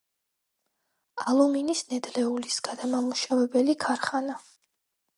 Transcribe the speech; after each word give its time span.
ალუმინის 1.33 1.85
ნედლეულის 1.93 2.59
გადამამუშავებელი 2.71 3.81
ქარხანა. 3.89 4.43